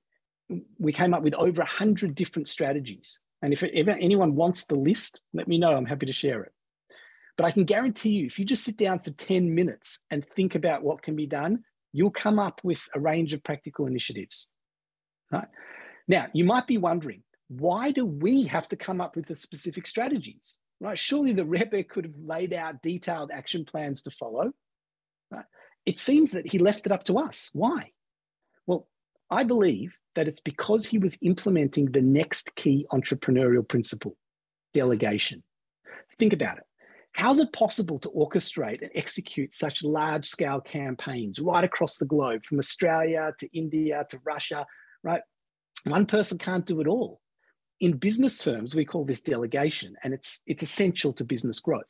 we 0.78 0.92
came 0.92 1.14
up 1.14 1.22
with 1.22 1.34
over 1.34 1.62
100 1.62 2.14
different 2.14 2.48
strategies. 2.48 3.20
And 3.42 3.52
if 3.52 3.62
anyone 3.62 4.34
wants 4.34 4.66
the 4.66 4.74
list, 4.74 5.22
let 5.32 5.48
me 5.48 5.58
know. 5.58 5.74
I'm 5.74 5.86
happy 5.86 6.06
to 6.06 6.12
share 6.12 6.42
it. 6.42 6.52
But 7.36 7.46
I 7.46 7.52
can 7.52 7.64
guarantee 7.64 8.10
you, 8.10 8.26
if 8.26 8.38
you 8.38 8.44
just 8.44 8.64
sit 8.64 8.76
down 8.76 8.98
for 8.98 9.10
10 9.12 9.54
minutes 9.54 10.00
and 10.10 10.26
think 10.36 10.54
about 10.54 10.82
what 10.82 11.02
can 11.02 11.16
be 11.16 11.26
done, 11.26 11.64
you'll 11.92 12.10
come 12.10 12.38
up 12.38 12.60
with 12.62 12.82
a 12.94 13.00
range 13.00 13.32
of 13.32 13.42
practical 13.42 13.86
initiatives. 13.86 14.50
Right? 15.32 15.48
Now, 16.06 16.26
you 16.34 16.44
might 16.44 16.66
be 16.66 16.76
wondering, 16.76 17.22
why 17.48 17.92
do 17.92 18.04
we 18.04 18.44
have 18.44 18.68
to 18.68 18.76
come 18.76 19.00
up 19.00 19.16
with 19.16 19.26
the 19.26 19.36
specific 19.36 19.86
strategies? 19.86 20.58
Right? 20.80 20.98
Surely 20.98 21.32
the 21.32 21.44
Rebbe 21.44 21.84
could 21.84 22.04
have 22.04 22.16
laid 22.18 22.52
out 22.52 22.82
detailed 22.82 23.30
action 23.30 23.64
plans 23.64 24.02
to 24.02 24.10
follow. 24.10 24.52
Right? 25.30 25.44
It 25.84 25.98
seems 25.98 26.32
that 26.32 26.50
he 26.50 26.58
left 26.58 26.86
it 26.86 26.92
up 26.92 27.04
to 27.04 27.18
us. 27.18 27.50
Why? 27.52 27.92
Well, 28.66 28.88
I 29.30 29.44
believe 29.44 29.94
that 30.16 30.26
it's 30.26 30.40
because 30.40 30.86
he 30.86 30.98
was 30.98 31.18
implementing 31.22 31.86
the 31.86 32.02
next 32.02 32.54
key 32.56 32.86
entrepreneurial 32.92 33.66
principle 33.66 34.16
delegation. 34.74 35.42
Think 36.18 36.32
about 36.32 36.58
it. 36.58 36.64
How 37.12 37.30
is 37.30 37.40
it 37.40 37.52
possible 37.52 37.98
to 38.00 38.08
orchestrate 38.10 38.82
and 38.82 38.90
execute 38.94 39.52
such 39.52 39.82
large 39.82 40.26
scale 40.26 40.60
campaigns 40.60 41.40
right 41.40 41.64
across 41.64 41.98
the 41.98 42.06
globe, 42.06 42.44
from 42.44 42.58
Australia 42.58 43.32
to 43.38 43.48
India 43.56 44.06
to 44.10 44.18
Russia, 44.24 44.64
right? 45.02 45.22
One 45.84 46.06
person 46.06 46.38
can't 46.38 46.66
do 46.66 46.80
it 46.80 46.86
all. 46.86 47.19
In 47.80 47.96
business 47.96 48.36
terms, 48.36 48.74
we 48.74 48.84
call 48.84 49.04
this 49.04 49.22
delegation, 49.22 49.96
and 50.04 50.12
it's, 50.12 50.42
it's 50.46 50.62
essential 50.62 51.12
to 51.14 51.24
business 51.24 51.60
growth. 51.60 51.88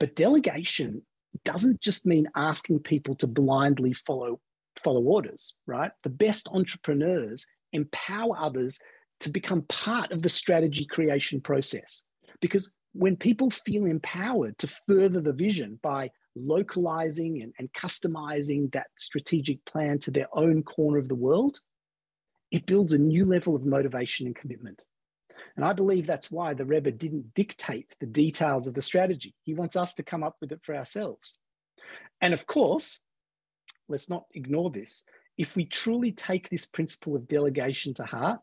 But 0.00 0.16
delegation 0.16 1.02
doesn't 1.44 1.80
just 1.80 2.04
mean 2.04 2.28
asking 2.34 2.80
people 2.80 3.14
to 3.16 3.26
blindly 3.28 3.92
follow, 3.92 4.40
follow 4.82 5.02
orders, 5.02 5.56
right? 5.66 5.92
The 6.02 6.10
best 6.10 6.48
entrepreneurs 6.52 7.46
empower 7.72 8.36
others 8.36 8.78
to 9.20 9.30
become 9.30 9.62
part 9.62 10.10
of 10.10 10.22
the 10.22 10.28
strategy 10.28 10.84
creation 10.84 11.40
process. 11.40 12.04
Because 12.40 12.72
when 12.92 13.16
people 13.16 13.50
feel 13.50 13.86
empowered 13.86 14.58
to 14.58 14.68
further 14.88 15.20
the 15.20 15.32
vision 15.32 15.78
by 15.82 16.10
localizing 16.36 17.42
and, 17.42 17.52
and 17.58 17.72
customizing 17.72 18.72
that 18.72 18.88
strategic 18.96 19.64
plan 19.64 19.98
to 20.00 20.10
their 20.10 20.28
own 20.32 20.62
corner 20.64 20.98
of 20.98 21.08
the 21.08 21.14
world, 21.14 21.58
it 22.50 22.66
builds 22.66 22.92
a 22.92 22.98
new 22.98 23.24
level 23.24 23.54
of 23.54 23.64
motivation 23.64 24.26
and 24.26 24.36
commitment. 24.36 24.84
And 25.56 25.64
I 25.64 25.72
believe 25.72 26.06
that's 26.06 26.30
why 26.30 26.54
the 26.54 26.64
Rebbe 26.64 26.90
didn't 26.90 27.34
dictate 27.34 27.94
the 28.00 28.06
details 28.06 28.66
of 28.66 28.74
the 28.74 28.82
strategy. 28.82 29.34
He 29.42 29.54
wants 29.54 29.76
us 29.76 29.94
to 29.94 30.02
come 30.02 30.22
up 30.22 30.36
with 30.40 30.52
it 30.52 30.60
for 30.62 30.74
ourselves. 30.74 31.38
And 32.20 32.34
of 32.34 32.46
course, 32.46 33.00
let's 33.88 34.08
not 34.08 34.24
ignore 34.34 34.70
this. 34.70 35.04
If 35.36 35.56
we 35.56 35.64
truly 35.64 36.12
take 36.12 36.48
this 36.48 36.66
principle 36.66 37.16
of 37.16 37.28
delegation 37.28 37.94
to 37.94 38.04
heart, 38.04 38.40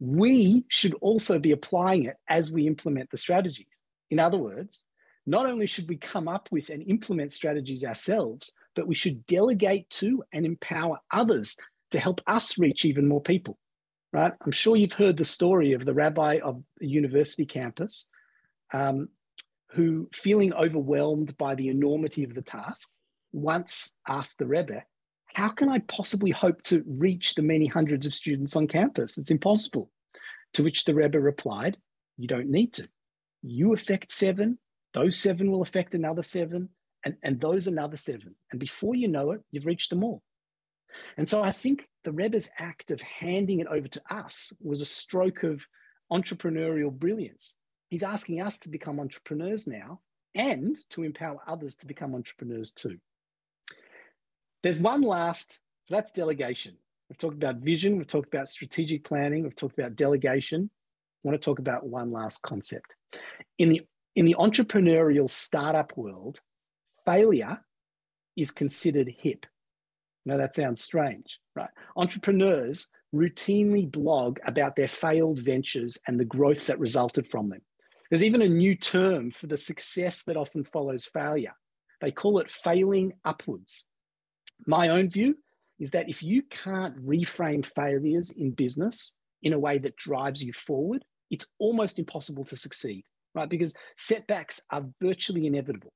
we 0.00 0.64
should 0.68 0.94
also 0.94 1.38
be 1.38 1.52
applying 1.52 2.04
it 2.04 2.16
as 2.28 2.50
we 2.50 2.66
implement 2.66 3.10
the 3.10 3.18
strategies. 3.18 3.82
In 4.10 4.18
other 4.18 4.38
words, 4.38 4.84
not 5.26 5.46
only 5.46 5.66
should 5.66 5.88
we 5.88 5.96
come 5.96 6.26
up 6.26 6.48
with 6.50 6.70
and 6.70 6.82
implement 6.88 7.32
strategies 7.32 7.84
ourselves, 7.84 8.52
but 8.74 8.86
we 8.86 8.94
should 8.94 9.26
delegate 9.26 9.88
to 9.90 10.24
and 10.32 10.46
empower 10.46 10.98
others 11.12 11.56
to 11.90 12.00
help 12.00 12.20
us 12.26 12.58
reach 12.58 12.84
even 12.84 13.06
more 13.06 13.20
people, 13.20 13.58
right? 14.12 14.32
I'm 14.44 14.52
sure 14.52 14.76
you've 14.76 14.92
heard 14.92 15.16
the 15.16 15.24
story 15.24 15.72
of 15.72 15.84
the 15.84 15.94
rabbi 15.94 16.40
of 16.42 16.62
the 16.78 16.88
university 16.88 17.46
campus 17.46 18.08
um, 18.72 19.08
who, 19.70 20.08
feeling 20.12 20.52
overwhelmed 20.52 21.36
by 21.36 21.54
the 21.54 21.68
enormity 21.68 22.24
of 22.24 22.34
the 22.34 22.42
task, 22.42 22.90
once 23.32 23.92
asked 24.08 24.38
the 24.38 24.46
Rebbe, 24.46 24.82
how 25.34 25.48
can 25.48 25.68
I 25.68 25.78
possibly 25.80 26.32
hope 26.32 26.60
to 26.62 26.84
reach 26.86 27.34
the 27.34 27.42
many 27.42 27.66
hundreds 27.66 28.04
of 28.04 28.14
students 28.14 28.56
on 28.56 28.66
campus? 28.66 29.16
It's 29.16 29.30
impossible. 29.30 29.90
To 30.54 30.64
which 30.64 30.84
the 30.84 30.94
Rebbe 30.94 31.20
replied, 31.20 31.76
you 32.16 32.26
don't 32.26 32.50
need 32.50 32.72
to 32.74 32.88
you 33.42 33.72
affect 33.72 34.10
seven, 34.10 34.58
those 34.92 35.16
seven 35.16 35.50
will 35.50 35.62
affect 35.62 35.94
another 35.94 36.22
seven, 36.22 36.68
and, 37.04 37.16
and 37.22 37.40
those 37.40 37.66
another 37.66 37.96
seven. 37.96 38.34
And 38.50 38.60
before 38.60 38.94
you 38.94 39.08
know 39.08 39.32
it, 39.32 39.40
you've 39.50 39.66
reached 39.66 39.90
them 39.90 40.04
all. 40.04 40.22
And 41.16 41.28
so 41.28 41.42
I 41.42 41.52
think 41.52 41.88
the 42.04 42.12
Rebbe's 42.12 42.50
act 42.58 42.90
of 42.90 43.00
handing 43.00 43.60
it 43.60 43.66
over 43.66 43.88
to 43.88 44.02
us 44.10 44.52
was 44.60 44.80
a 44.80 44.86
stroke 44.86 45.42
of 45.42 45.64
entrepreneurial 46.12 46.92
brilliance. 46.92 47.56
He's 47.88 48.02
asking 48.02 48.40
us 48.40 48.58
to 48.60 48.68
become 48.68 49.00
entrepreneurs 49.00 49.66
now 49.66 50.00
and 50.34 50.76
to 50.90 51.02
empower 51.02 51.38
others 51.46 51.76
to 51.76 51.86
become 51.86 52.14
entrepreneurs 52.14 52.72
too. 52.72 52.98
There's 54.62 54.78
one 54.78 55.02
last, 55.02 55.58
so 55.84 55.94
that's 55.94 56.12
delegation. 56.12 56.76
We've 57.08 57.18
talked 57.18 57.34
about 57.34 57.56
vision, 57.56 57.96
we've 57.96 58.06
talked 58.06 58.32
about 58.32 58.48
strategic 58.48 59.04
planning, 59.04 59.42
we've 59.42 59.56
talked 59.56 59.78
about 59.78 59.96
delegation. 59.96 60.70
I 61.24 61.28
want 61.28 61.40
to 61.40 61.44
talk 61.44 61.58
about 61.58 61.86
one 61.86 62.12
last 62.12 62.42
concept. 62.42 62.94
In 63.58 63.68
the, 63.70 63.82
in 64.14 64.24
the 64.24 64.36
entrepreneurial 64.38 65.28
startup 65.28 65.96
world, 65.96 66.40
failure 67.04 67.60
is 68.36 68.50
considered 68.50 69.12
hip. 69.18 69.46
Now 70.26 70.36
that 70.36 70.54
sounds 70.54 70.82
strange, 70.82 71.38
right? 71.54 71.70
Entrepreneurs 71.96 72.90
routinely 73.14 73.90
blog 73.90 74.38
about 74.46 74.76
their 74.76 74.88
failed 74.88 75.40
ventures 75.40 75.98
and 76.06 76.18
the 76.18 76.24
growth 76.24 76.66
that 76.66 76.78
resulted 76.78 77.28
from 77.28 77.48
them. 77.48 77.60
There's 78.10 78.24
even 78.24 78.42
a 78.42 78.48
new 78.48 78.74
term 78.74 79.30
for 79.30 79.46
the 79.46 79.56
success 79.56 80.22
that 80.24 80.36
often 80.36 80.64
follows 80.64 81.04
failure. 81.04 81.54
They 82.00 82.10
call 82.10 82.38
it 82.40 82.50
failing 82.50 83.12
upwards. 83.24 83.86
My 84.66 84.88
own 84.88 85.08
view 85.08 85.36
is 85.78 85.90
that 85.90 86.08
if 86.08 86.22
you 86.22 86.42
can't 86.42 86.96
reframe 87.06 87.64
failures 87.64 88.30
in 88.30 88.50
business 88.50 89.16
in 89.42 89.52
a 89.52 89.58
way 89.58 89.78
that 89.78 89.96
drives 89.96 90.42
you 90.42 90.52
forward, 90.52 91.04
it's 91.30 91.46
almost 91.58 91.98
impossible 91.98 92.44
to 92.44 92.56
succeed, 92.56 93.04
right? 93.34 93.48
Because 93.48 93.74
setbacks 93.96 94.60
are 94.70 94.84
virtually 95.00 95.46
inevitable. 95.46 95.92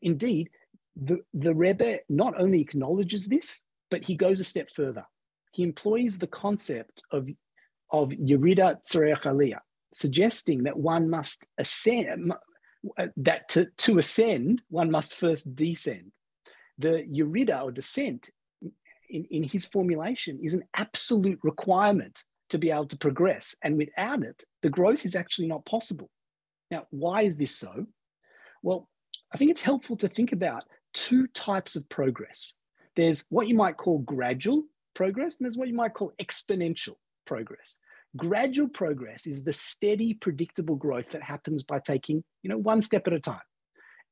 Indeed, 0.00 0.50
the, 0.96 1.20
the 1.34 1.54
Rebbe 1.54 2.00
not 2.08 2.38
only 2.38 2.60
acknowledges 2.60 3.26
this, 3.26 3.62
but 3.90 4.02
he 4.02 4.16
goes 4.16 4.40
a 4.40 4.44
step 4.44 4.68
further. 4.74 5.04
He 5.52 5.62
employs 5.62 6.18
the 6.18 6.26
concept 6.26 7.02
of, 7.10 7.28
of 7.90 8.10
Yerida 8.10 8.78
Tzoreach 8.86 9.22
Aliyah, 9.22 9.60
suggesting 9.92 10.64
that 10.64 10.78
one 10.78 11.08
must 11.10 11.46
ascend, 11.58 12.32
uh, 12.98 13.06
that 13.18 13.48
to, 13.50 13.66
to 13.78 13.98
ascend, 13.98 14.62
one 14.68 14.90
must 14.90 15.14
first 15.14 15.54
descend. 15.54 16.12
The 16.78 17.06
Yerida 17.10 17.62
or 17.62 17.70
descent 17.70 18.30
in, 19.10 19.26
in 19.30 19.42
his 19.42 19.66
formulation 19.66 20.40
is 20.42 20.54
an 20.54 20.64
absolute 20.74 21.38
requirement 21.42 22.22
to 22.50 22.58
be 22.58 22.70
able 22.70 22.86
to 22.86 22.98
progress. 22.98 23.54
And 23.62 23.76
without 23.76 24.22
it, 24.22 24.42
the 24.62 24.70
growth 24.70 25.04
is 25.04 25.14
actually 25.14 25.48
not 25.48 25.64
possible. 25.64 26.10
Now, 26.70 26.86
why 26.90 27.22
is 27.22 27.36
this 27.36 27.54
so? 27.56 27.86
Well, 28.62 28.88
I 29.32 29.36
think 29.36 29.50
it's 29.50 29.62
helpful 29.62 29.96
to 29.98 30.08
think 30.08 30.32
about 30.32 30.64
two 30.92 31.26
types 31.28 31.76
of 31.76 31.88
progress. 31.88 32.54
There's 32.96 33.24
what 33.30 33.48
you 33.48 33.54
might 33.54 33.76
call 33.76 33.98
gradual 33.98 34.64
progress, 34.94 35.38
and 35.38 35.44
there's 35.44 35.56
what 35.56 35.68
you 35.68 35.74
might 35.74 35.94
call 35.94 36.12
exponential 36.20 36.96
progress. 37.26 37.78
Gradual 38.16 38.68
progress 38.68 39.26
is 39.26 39.42
the 39.42 39.52
steady, 39.52 40.12
predictable 40.12 40.76
growth 40.76 41.12
that 41.12 41.22
happens 41.22 41.62
by 41.62 41.78
taking, 41.78 42.22
you 42.42 42.50
know, 42.50 42.58
one 42.58 42.82
step 42.82 43.06
at 43.06 43.14
a 43.14 43.20
time. 43.20 43.40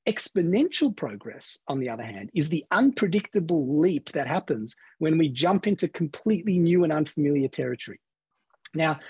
Exponential 0.09 0.97
progress, 0.97 1.59
on 1.69 1.79
the 1.79 1.91
other 1.91 2.03
hand, 2.03 2.31
is 2.35 2.49
the 2.49 2.65
unpredictable 2.71 3.79
leap 3.79 4.13
that 4.13 4.27
happens 4.27 4.75
when 4.99 5.19
we 5.19 5.29
jump 5.29 5.67
into 5.67 5.87
completely 5.89 6.59
new 6.59 6.85
and 6.85 6.93
unfamiliar 6.93 7.49
territory. 7.49 8.01
Now, 8.73 9.01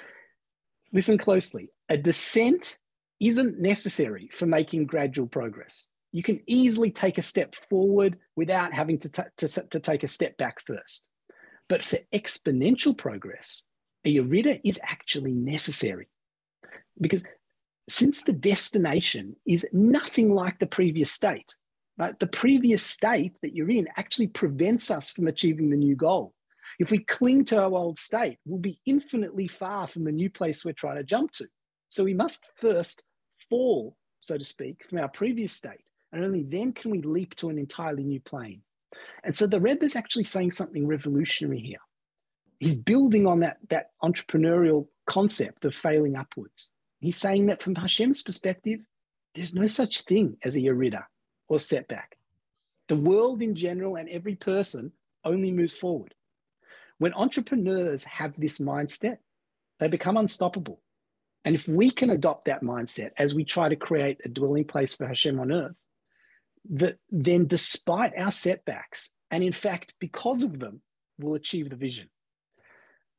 listen 0.92 1.18
closely. 1.18 1.70
A 1.88 1.96
descent 1.96 2.76
isn't 3.20 3.60
necessary 3.60 4.28
for 4.32 4.46
making 4.46 4.86
gradual 4.86 5.28
progress. 5.28 5.88
You 6.12 6.22
can 6.22 6.40
easily 6.46 6.90
take 6.90 7.18
a 7.18 7.22
step 7.22 7.54
forward 7.68 8.18
without 8.36 8.72
having 8.72 8.98
to, 8.98 9.08
to, 9.36 9.48
to 9.48 9.80
take 9.80 10.02
a 10.02 10.08
step 10.08 10.36
back 10.36 10.56
first. 10.66 11.06
But 11.68 11.84
for 11.84 11.98
exponential 12.12 12.96
progress, 12.96 13.64
a 14.04 14.16
yerida 14.16 14.60
is 14.64 14.80
actually 14.82 15.32
necessary 15.32 16.08
because 17.00 17.22
since 17.88 18.22
the 18.22 18.32
destination 18.32 19.36
is 19.46 19.66
nothing 19.72 20.34
like 20.34 20.58
the 20.58 20.66
previous 20.66 21.10
state, 21.10 21.56
right? 21.98 22.18
The 22.18 22.26
previous 22.26 22.82
state 22.82 23.34
that 23.42 23.54
you're 23.54 23.70
in 23.70 23.88
actually 23.96 24.28
prevents 24.28 24.90
us 24.90 25.10
from 25.10 25.26
achieving 25.26 25.70
the 25.70 25.76
new 25.76 25.96
goal. 25.96 26.34
If 26.78 26.90
we 26.90 27.00
cling 27.00 27.44
to 27.46 27.60
our 27.60 27.72
old 27.72 27.98
state, 27.98 28.38
we'll 28.46 28.60
be 28.60 28.80
infinitely 28.86 29.48
far 29.48 29.86
from 29.86 30.04
the 30.04 30.12
new 30.12 30.30
place 30.30 30.64
we're 30.64 30.72
trying 30.72 30.96
to 30.96 31.04
jump 31.04 31.32
to. 31.32 31.46
So 31.88 32.04
we 32.04 32.14
must 32.14 32.44
first 32.60 33.02
fall, 33.48 33.96
so 34.20 34.38
to 34.38 34.44
speak, 34.44 34.84
from 34.88 34.98
our 34.98 35.08
previous 35.08 35.52
state, 35.52 35.89
and 36.12 36.24
only 36.24 36.42
then 36.42 36.72
can 36.72 36.90
we 36.90 37.02
leap 37.02 37.34
to 37.36 37.48
an 37.48 37.58
entirely 37.58 38.02
new 38.02 38.20
plane. 38.20 38.62
And 39.24 39.36
so 39.36 39.46
the 39.46 39.60
Rebbe 39.60 39.84
is 39.84 39.96
actually 39.96 40.24
saying 40.24 40.50
something 40.50 40.86
revolutionary 40.86 41.60
here. 41.60 41.78
He's 42.58 42.74
building 42.74 43.26
on 43.26 43.40
that, 43.40 43.58
that 43.68 43.90
entrepreneurial 44.02 44.86
concept 45.06 45.64
of 45.64 45.74
failing 45.74 46.16
upwards. 46.16 46.72
He's 47.00 47.16
saying 47.16 47.46
that 47.46 47.62
from 47.62 47.74
Hashem's 47.74 48.22
perspective, 48.22 48.80
there's 49.34 49.54
no 49.54 49.66
such 49.66 50.02
thing 50.02 50.36
as 50.44 50.56
a 50.56 50.60
yerida 50.60 51.04
or 51.48 51.58
setback. 51.58 52.16
The 52.88 52.96
world 52.96 53.42
in 53.42 53.54
general 53.54 53.96
and 53.96 54.08
every 54.08 54.34
person 54.34 54.92
only 55.24 55.52
moves 55.52 55.74
forward. 55.74 56.14
When 56.98 57.14
entrepreneurs 57.14 58.04
have 58.04 58.38
this 58.38 58.58
mindset, 58.58 59.18
they 59.78 59.88
become 59.88 60.16
unstoppable. 60.16 60.82
And 61.44 61.54
if 61.54 61.66
we 61.66 61.90
can 61.90 62.10
adopt 62.10 62.44
that 62.44 62.62
mindset 62.62 63.12
as 63.16 63.34
we 63.34 63.44
try 63.44 63.68
to 63.68 63.76
create 63.76 64.18
a 64.24 64.28
dwelling 64.28 64.64
place 64.64 64.94
for 64.94 65.06
Hashem 65.06 65.40
on 65.40 65.52
earth, 65.52 65.76
that 66.70 66.98
then 67.10 67.46
despite 67.46 68.16
our 68.16 68.30
setbacks, 68.30 69.10
and 69.30 69.44
in 69.44 69.52
fact, 69.52 69.94
because 69.98 70.42
of 70.42 70.58
them, 70.58 70.82
we'll 71.18 71.34
achieve 71.34 71.70
the 71.70 71.76
vision. 71.76 72.08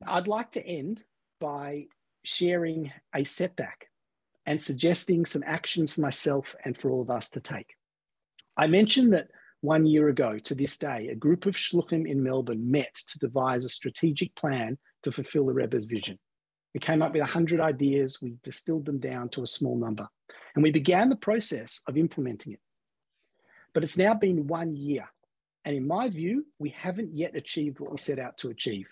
I'd 0.06 0.28
like 0.28 0.52
to 0.52 0.66
end 0.66 1.04
by 1.40 1.86
sharing 2.24 2.92
a 3.14 3.24
setback 3.24 3.88
and 4.46 4.60
suggesting 4.60 5.24
some 5.24 5.44
actions 5.46 5.94
for 5.94 6.00
myself 6.00 6.56
and 6.64 6.76
for 6.76 6.90
all 6.90 7.02
of 7.02 7.10
us 7.10 7.30
to 7.30 7.40
take. 7.40 7.74
I 8.56 8.66
mentioned 8.66 9.12
that 9.12 9.28
one 9.60 9.86
year 9.86 10.08
ago 10.08 10.38
to 10.38 10.54
this 10.54 10.76
day, 10.76 11.08
a 11.08 11.14
group 11.14 11.46
of 11.46 11.54
shluchim 11.54 12.10
in 12.10 12.22
Melbourne 12.22 12.70
met 12.70 12.94
to 13.08 13.18
devise 13.18 13.64
a 13.64 13.68
strategic 13.68 14.34
plan 14.34 14.76
to 15.04 15.12
fulfill 15.12 15.46
the 15.46 15.52
Rebbe's 15.52 15.84
vision. 15.84 16.18
We 16.74 16.80
came 16.80 17.02
up 17.02 17.12
with 17.12 17.20
100 17.20 17.60
ideas, 17.60 18.18
we 18.20 18.34
distilled 18.42 18.86
them 18.86 18.98
down 18.98 19.28
to 19.30 19.42
a 19.42 19.46
small 19.46 19.76
number, 19.76 20.08
and 20.54 20.62
we 20.62 20.70
began 20.70 21.10
the 21.10 21.16
process 21.16 21.80
of 21.86 21.96
implementing 21.96 22.54
it. 22.54 22.60
But 23.74 23.82
it's 23.82 23.96
now 23.96 24.14
been 24.14 24.46
one 24.46 24.74
year, 24.76 25.08
and 25.64 25.76
in 25.76 25.86
my 25.86 26.08
view, 26.08 26.46
we 26.58 26.70
haven't 26.70 27.16
yet 27.16 27.36
achieved 27.36 27.80
what 27.80 27.90
we 27.90 27.98
set 27.98 28.18
out 28.18 28.36
to 28.38 28.50
achieve. 28.50 28.86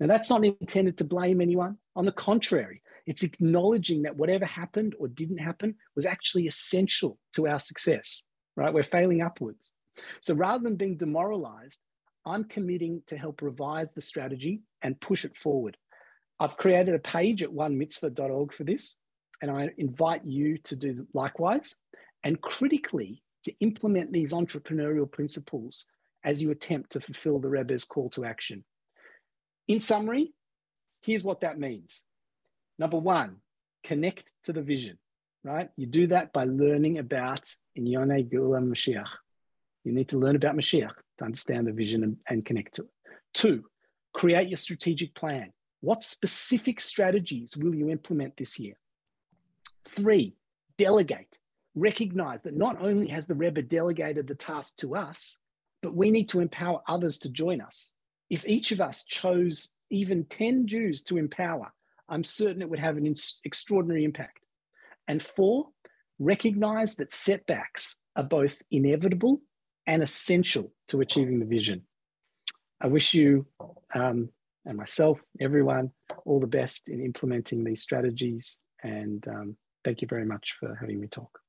Now, 0.00 0.06
that's 0.06 0.30
not 0.30 0.44
intended 0.44 0.98
to 0.98 1.04
blame 1.04 1.40
anyone. 1.40 1.78
On 1.94 2.04
the 2.04 2.12
contrary, 2.12 2.82
it's 3.06 3.22
acknowledging 3.22 4.02
that 4.02 4.16
whatever 4.16 4.44
happened 4.44 4.94
or 4.98 5.08
didn't 5.08 5.38
happen 5.38 5.76
was 5.94 6.06
actually 6.06 6.46
essential 6.46 7.18
to 7.34 7.46
our 7.46 7.58
success, 7.58 8.22
right? 8.56 8.72
We're 8.72 8.82
failing 8.82 9.22
upwards. 9.22 9.72
So 10.20 10.34
rather 10.34 10.64
than 10.64 10.76
being 10.76 10.96
demoralized, 10.96 11.80
I'm 12.26 12.44
committing 12.44 13.02
to 13.08 13.16
help 13.18 13.42
revise 13.42 13.92
the 13.92 14.00
strategy 14.00 14.62
and 14.82 15.00
push 15.00 15.24
it 15.24 15.36
forward. 15.36 15.76
I've 16.40 16.56
created 16.56 16.94
a 16.94 16.98
page 16.98 17.42
at 17.42 17.50
onemitzvah.org 17.50 18.52
for 18.52 18.64
this, 18.64 18.96
and 19.42 19.50
I 19.50 19.70
invite 19.76 20.24
you 20.24 20.58
to 20.58 20.76
do 20.76 21.06
likewise. 21.12 21.76
And 22.24 22.40
critically, 22.40 23.22
to 23.44 23.52
implement 23.60 24.12
these 24.12 24.32
entrepreneurial 24.32 25.10
principles 25.10 25.86
as 26.24 26.40
you 26.40 26.50
attempt 26.50 26.92
to 26.92 27.00
fulfill 27.00 27.38
the 27.38 27.48
Rebbe's 27.48 27.84
call 27.84 28.08
to 28.10 28.24
action. 28.24 28.64
In 29.68 29.80
summary, 29.80 30.32
here's 31.02 31.22
what 31.22 31.40
that 31.40 31.58
means. 31.58 32.04
Number 32.78 32.98
one, 32.98 33.36
connect 33.84 34.30
to 34.44 34.52
the 34.52 34.62
vision, 34.62 34.98
right? 35.44 35.68
You 35.76 35.86
do 35.86 36.06
that 36.08 36.32
by 36.32 36.44
learning 36.44 36.98
about 36.98 37.42
Inyone 37.78 38.28
Geula 38.30 38.62
Mashiach. 38.62 39.08
You 39.84 39.92
need 39.92 40.08
to 40.08 40.18
learn 40.18 40.36
about 40.36 40.56
Mashiach 40.56 40.94
to 41.18 41.24
understand 41.24 41.66
the 41.66 41.72
vision 41.72 42.02
and, 42.02 42.16
and 42.28 42.44
connect 42.44 42.74
to 42.74 42.82
it. 42.82 42.88
Two, 43.34 43.64
create 44.14 44.48
your 44.48 44.56
strategic 44.56 45.14
plan. 45.14 45.52
What 45.80 46.02
specific 46.02 46.80
strategies 46.80 47.56
will 47.56 47.74
you 47.74 47.90
implement 47.90 48.36
this 48.38 48.58
year? 48.58 48.74
Three, 49.90 50.34
delegate. 50.78 51.38
Recognize 51.74 52.42
that 52.42 52.56
not 52.56 52.80
only 52.80 53.08
has 53.08 53.26
the 53.26 53.34
Rebbe 53.34 53.62
delegated 53.62 54.26
the 54.26 54.34
task 54.34 54.76
to 54.76 54.96
us, 54.96 55.38
but 55.82 55.94
we 55.94 56.10
need 56.10 56.28
to 56.30 56.40
empower 56.40 56.80
others 56.88 57.18
to 57.18 57.30
join 57.30 57.60
us. 57.60 57.92
If 58.30 58.46
each 58.46 58.72
of 58.72 58.80
us 58.80 59.04
chose 59.04 59.74
even 59.90 60.24
10 60.24 60.66
Jews 60.66 61.02
to 61.04 61.18
empower, 61.18 61.72
I'm 62.08 62.24
certain 62.24 62.62
it 62.62 62.70
would 62.70 62.78
have 62.78 62.96
an 62.96 63.12
extraordinary 63.44 64.04
impact. 64.04 64.40
And 65.08 65.22
four, 65.22 65.68
recognize 66.18 66.94
that 66.94 67.12
setbacks 67.12 67.96
are 68.16 68.24
both 68.24 68.62
inevitable 68.70 69.42
and 69.86 70.02
essential 70.02 70.72
to 70.88 71.00
achieving 71.00 71.40
the 71.40 71.46
vision. 71.46 71.82
I 72.80 72.86
wish 72.86 73.14
you 73.14 73.46
um, 73.94 74.30
and 74.64 74.76
myself, 74.76 75.20
everyone, 75.40 75.90
all 76.24 76.40
the 76.40 76.46
best 76.46 76.88
in 76.88 77.04
implementing 77.04 77.64
these 77.64 77.82
strategies. 77.82 78.60
And 78.82 79.26
um, 79.28 79.56
thank 79.84 80.02
you 80.02 80.08
very 80.08 80.24
much 80.24 80.56
for 80.58 80.74
having 80.74 81.00
me 81.00 81.06
talk. 81.06 81.43